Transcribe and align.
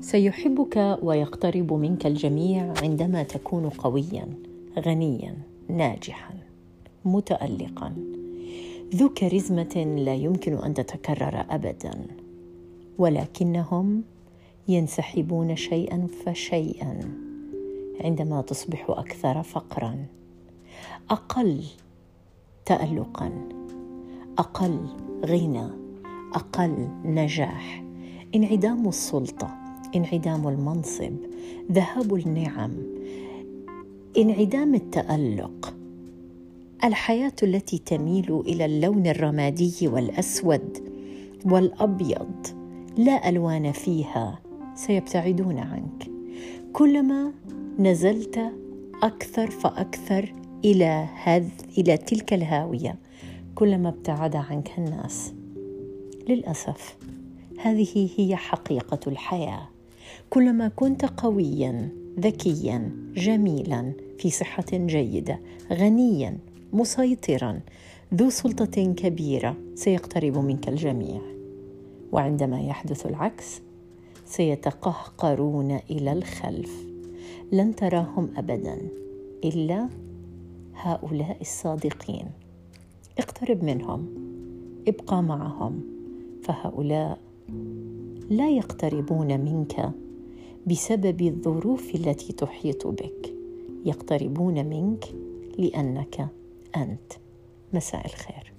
سيحبك 0.00 0.98
ويقترب 1.02 1.72
منك 1.72 2.06
الجميع 2.06 2.74
عندما 2.82 3.22
تكون 3.22 3.68
قويا 3.68 4.28
غنيا 4.78 5.34
ناجحا 5.68 6.34
متالقا. 7.04 7.92
ذو 8.94 9.08
كاريزمة 9.08 9.96
لا 9.98 10.14
يمكن 10.14 10.54
أن 10.54 10.74
تتكرر 10.74 11.46
ابدا. 11.50 12.06
ولكنهم 12.98 14.02
ينسحبون 14.68 15.56
شيئا 15.56 16.06
فشيئا 16.24 17.00
عندما 18.00 18.42
تصبح 18.42 18.86
أكثر 18.88 19.42
فقرا. 19.42 20.06
أقل 21.10 21.64
تالقا. 22.64 23.30
أقل 24.38 24.78
غنى. 25.26 25.68
أقل 26.34 26.88
نجاح. 27.04 27.84
انعدام 28.34 28.88
السلطة. 28.88 29.65
انعدام 29.96 30.48
المنصب 30.48 31.12
ذهاب 31.72 32.14
النعم 32.14 32.72
انعدام 34.18 34.74
التألق 34.74 35.74
الحياة 36.84 37.32
التي 37.42 37.78
تميل 37.78 38.40
إلى 38.40 38.64
اللون 38.64 39.06
الرمادي 39.06 39.88
والأسود 39.88 40.78
والأبيض 41.44 42.46
لا 42.96 43.28
ألوان 43.28 43.72
فيها 43.72 44.38
سيبتعدون 44.74 45.58
عنك. 45.58 46.10
كلما 46.72 47.32
نزلت 47.78 48.40
أكثر 49.02 49.50
فأكثر 49.50 50.34
إلى 50.64 51.08
هذ 51.22 51.48
إلى 51.78 51.96
تلك 51.96 52.32
الهاوية 52.32 52.94
كلما 53.54 53.88
ابتعد 53.88 54.36
عنك 54.36 54.70
الناس. 54.78 55.34
للأسف 56.28 56.96
هذه 57.58 58.08
هي 58.16 58.36
حقيقة 58.36 59.00
الحياة. 59.06 59.75
كلما 60.30 60.68
كنت 60.68 61.04
قويا 61.04 61.88
ذكيا 62.20 62.90
جميلا 63.14 63.92
في 64.18 64.30
صحة 64.30 64.64
جيدة 64.72 65.40
غنيا 65.72 66.38
مسيطرا 66.72 67.60
ذو 68.14 68.30
سلطة 68.30 68.94
كبيرة 68.94 69.56
سيقترب 69.74 70.38
منك 70.38 70.68
الجميع. 70.68 71.20
وعندما 72.12 72.60
يحدث 72.60 73.06
العكس 73.06 73.60
سيتقهقرون 74.24 75.78
إلى 75.90 76.12
الخلف. 76.12 76.86
لن 77.52 77.74
تراهم 77.74 78.30
ابدا 78.36 78.78
إلا 79.44 79.88
هؤلاء 80.74 81.36
الصادقين. 81.40 82.26
اقترب 83.18 83.64
منهم 83.64 84.06
ابقى 84.88 85.22
معهم. 85.22 85.80
فهؤلاء 86.42 87.18
لا 88.30 88.50
يقتربون 88.50 89.40
منك. 89.40 89.90
بسبب 90.66 91.22
الظروف 91.22 91.94
التي 91.94 92.32
تحيط 92.32 92.86
بك. 92.86 93.34
يقتربون 93.84 94.66
منك 94.66 95.04
لأنك 95.58 96.28
أنت. 96.76 97.12
مساء 97.72 98.06
الخير. 98.06 98.55